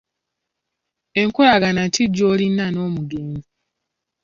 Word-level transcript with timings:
Enkolagana 1.21 1.83
ki 1.93 2.03
gy'olina 2.15 2.65
n'omugenzi? 2.69 3.49